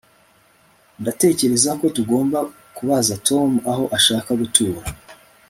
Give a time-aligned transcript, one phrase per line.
[1.01, 2.39] Ndatekereza ko tugomba
[2.75, 4.79] kubaza Tom aho ashaka gutura